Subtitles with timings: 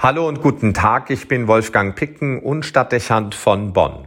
[0.00, 4.06] Hallo und guten Tag, ich bin Wolfgang Picken und Stadtdechant von Bonn.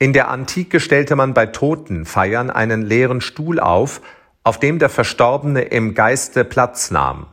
[0.00, 4.00] In der Antike stellte man bei Totenfeiern einen leeren Stuhl auf,
[4.42, 7.28] auf dem der Verstorbene im Geiste Platz nahm.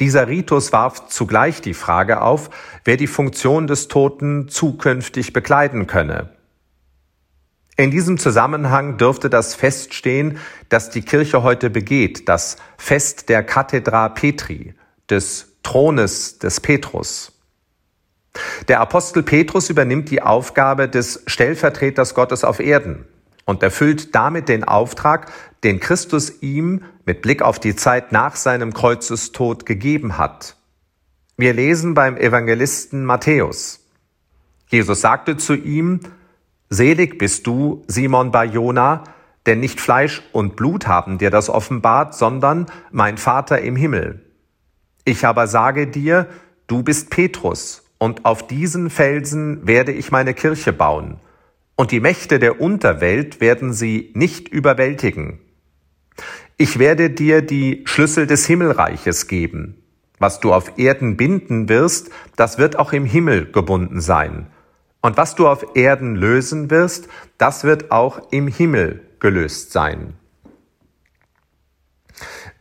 [0.00, 2.50] Dieser Ritus warf zugleich die Frage auf,
[2.84, 6.30] wer die Funktion des Toten zukünftig bekleiden könne.
[7.76, 10.38] In diesem Zusammenhang dürfte das feststehen,
[10.68, 14.74] dass die Kirche heute begeht, das Fest der Kathedra Petri,
[15.08, 17.32] des Thrones des Petrus.
[18.68, 23.06] Der Apostel Petrus übernimmt die Aufgabe des Stellvertreters Gottes auf Erden
[23.44, 25.32] und erfüllt damit den Auftrag,
[25.64, 30.56] den Christus ihm mit Blick auf die Zeit nach seinem Kreuzestod gegeben hat.
[31.36, 33.80] Wir lesen beim Evangelisten Matthäus.
[34.68, 36.00] Jesus sagte zu ihm,
[36.70, 39.04] Selig bist du, Simon Barjona,
[39.46, 44.23] denn nicht Fleisch und Blut haben dir das offenbart, sondern mein Vater im Himmel.
[45.04, 46.28] Ich aber sage dir,
[46.66, 51.18] du bist Petrus, und auf diesen Felsen werde ich meine Kirche bauen,
[51.76, 55.40] und die Mächte der Unterwelt werden sie nicht überwältigen.
[56.56, 59.82] Ich werde dir die Schlüssel des Himmelreiches geben.
[60.18, 64.46] Was du auf Erden binden wirst, das wird auch im Himmel gebunden sein.
[65.02, 70.14] Und was du auf Erden lösen wirst, das wird auch im Himmel gelöst sein.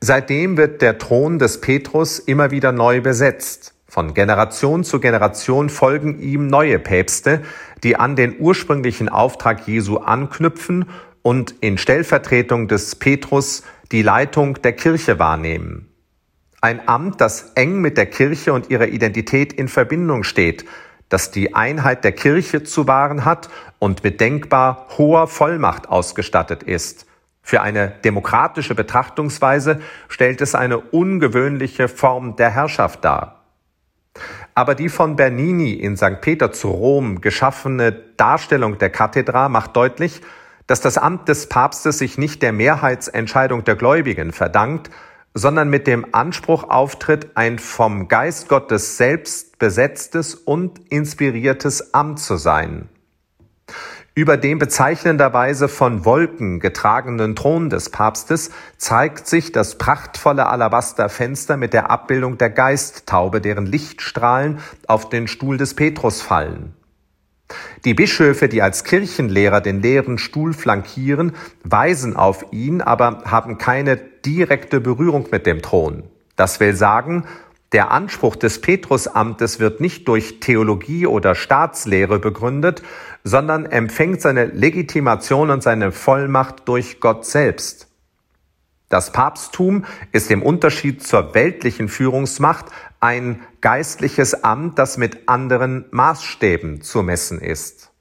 [0.05, 3.73] Seitdem wird der Thron des Petrus immer wieder neu besetzt.
[3.87, 7.41] Von Generation zu Generation folgen ihm neue Päpste,
[7.83, 10.89] die an den ursprünglichen Auftrag Jesu anknüpfen
[11.21, 15.87] und in Stellvertretung des Petrus die Leitung der Kirche wahrnehmen.
[16.59, 20.65] Ein Amt, das eng mit der Kirche und ihrer Identität in Verbindung steht,
[21.07, 23.47] das die Einheit der Kirche zu wahren hat
[23.79, 27.05] und mit denkbar hoher Vollmacht ausgestattet ist–
[27.43, 33.43] für eine demokratische Betrachtungsweise stellt es eine ungewöhnliche Form der Herrschaft dar.
[34.55, 36.21] Aber die von Bernini in St.
[36.21, 40.21] Peter zu Rom geschaffene Darstellung der Kathedra macht deutlich,
[40.67, 44.89] dass das Amt des Papstes sich nicht der Mehrheitsentscheidung der Gläubigen verdankt,
[45.33, 52.37] sondern mit dem Anspruch auftritt, ein vom Geist Gottes selbst besetztes und inspiriertes Amt zu
[52.37, 52.87] sein.
[54.15, 61.73] Über dem bezeichnenderweise von Wolken getragenen Thron des Papstes zeigt sich das prachtvolle Alabasterfenster mit
[61.73, 66.73] der Abbildung der Geisttaube, deren Lichtstrahlen auf den Stuhl des Petrus fallen.
[67.85, 73.97] Die Bischöfe, die als Kirchenlehrer den leeren Stuhl flankieren, weisen auf ihn, aber haben keine
[73.97, 76.03] direkte Berührung mit dem Thron.
[76.35, 77.25] Das will sagen,
[77.73, 82.83] der Anspruch des Petrusamtes wird nicht durch Theologie oder Staatslehre begründet,
[83.23, 87.89] sondern empfängt seine Legitimation und seine Vollmacht durch Gott selbst.
[88.89, 92.67] Das Papsttum ist im Unterschied zur weltlichen Führungsmacht
[92.99, 97.91] ein geistliches Amt, das mit anderen Maßstäben zu messen ist.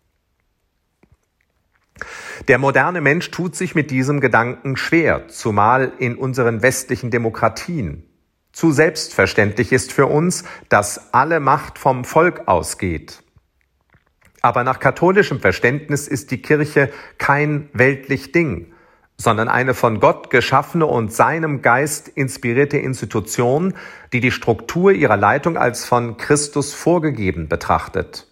[2.49, 8.11] Der moderne Mensch tut sich mit diesem Gedanken schwer, zumal in unseren westlichen Demokratien.
[8.52, 13.22] Zu selbstverständlich ist für uns, dass alle Macht vom Volk ausgeht.
[14.42, 18.72] Aber nach katholischem Verständnis ist die Kirche kein weltlich Ding,
[19.16, 23.74] sondern eine von Gott geschaffene und seinem Geist inspirierte Institution,
[24.12, 28.31] die die Struktur ihrer Leitung als von Christus vorgegeben betrachtet.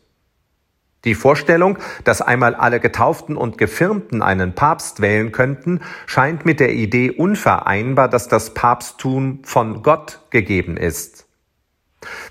[1.05, 6.75] Die Vorstellung, dass einmal alle Getauften und Gefirmten einen Papst wählen könnten, scheint mit der
[6.75, 11.27] Idee unvereinbar, dass das Papsttum von Gott gegeben ist.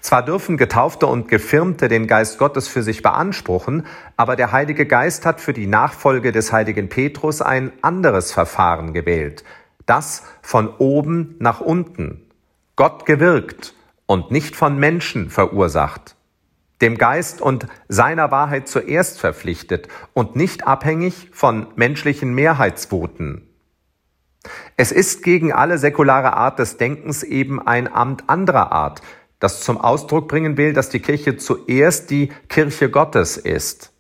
[0.02, 3.86] Zwar dürfen Getaufte und Gefirmte den Geist Gottes für sich beanspruchen,
[4.18, 9.44] aber der Heilige Geist hat für die Nachfolge des heiligen Petrus ein anderes Verfahren gewählt,
[9.86, 12.30] das von oben nach unten,
[12.76, 13.74] Gott gewirkt
[14.06, 16.16] und nicht von Menschen verursacht
[16.82, 23.50] dem Geist und seiner Wahrheit zuerst verpflichtet und nicht abhängig von menschlichen Mehrheitsvoten.
[24.78, 29.02] Es ist gegen alle säkulare Art des Denkens eben ein Amt anderer Art,
[29.40, 33.92] das zum Ausdruck bringen will, dass die Kirche zuerst die Kirche Gottes ist.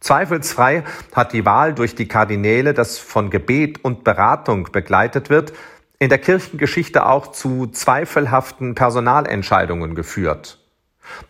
[0.00, 5.52] Zweifelsfrei hat die Wahl durch die Kardinäle, das von Gebet und Beratung begleitet wird,
[5.98, 10.65] in der Kirchengeschichte auch zu zweifelhaften Personalentscheidungen geführt.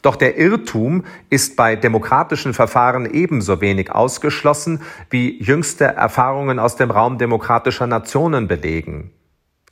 [0.03, 6.91] Doch der Irrtum ist bei demokratischen Verfahren ebenso wenig ausgeschlossen, wie jüngste Erfahrungen aus dem
[6.91, 9.13] Raum demokratischer Nationen belegen.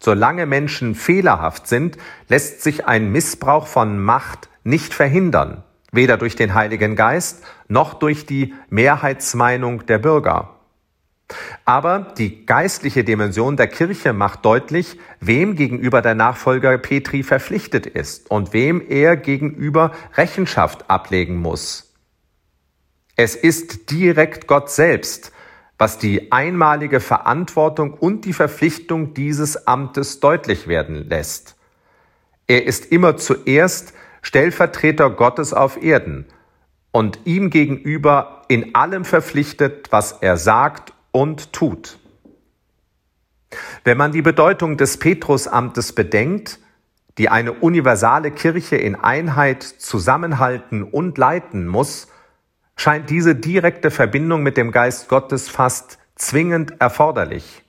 [0.00, 1.96] Solange Menschen fehlerhaft sind,
[2.28, 5.62] lässt sich ein Missbrauch von Macht nicht verhindern,
[5.92, 10.53] weder durch den Heiligen Geist noch durch die Mehrheitsmeinung der Bürger.
[11.64, 18.30] Aber die geistliche Dimension der Kirche macht deutlich, wem gegenüber der Nachfolger Petri verpflichtet ist
[18.30, 21.94] und wem er gegenüber Rechenschaft ablegen muss.
[23.16, 25.32] Es ist direkt Gott selbst,
[25.78, 31.56] was die einmalige Verantwortung und die Verpflichtung dieses Amtes deutlich werden lässt.
[32.46, 36.26] Er ist immer zuerst Stellvertreter Gottes auf Erden
[36.92, 41.98] und ihm gegenüber in allem verpflichtet, was er sagt und tut.
[43.84, 46.58] Wenn man die Bedeutung des Petrusamtes bedenkt,
[47.18, 52.08] die eine universale Kirche in Einheit zusammenhalten und leiten muss,
[52.76, 57.62] scheint diese direkte Verbindung mit dem Geist Gottes fast zwingend erforderlich.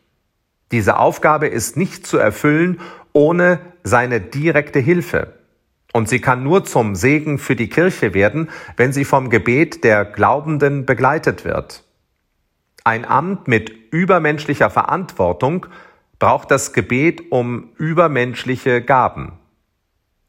[0.71, 2.81] Diese Aufgabe ist nicht zu erfüllen
[3.13, 5.33] ohne seine direkte Hilfe.
[5.93, 10.03] Und sie kann nur zum Segen für die Kirche werden, wenn sie vom Gebet der
[10.03, 11.84] Glaubenden begleitet wird.
[12.87, 15.65] Ein Amt mit übermenschlicher Verantwortung
[16.19, 19.39] braucht das Gebet um übermenschliche Gaben.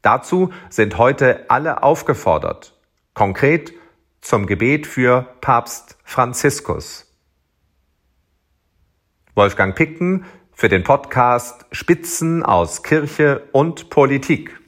[0.01, 2.73] Dazu sind heute alle aufgefordert,
[3.13, 3.73] konkret
[4.21, 7.15] zum Gebet für Papst Franziskus.
[9.35, 14.59] Wolfgang Picken für den Podcast Spitzen aus Kirche und Politik.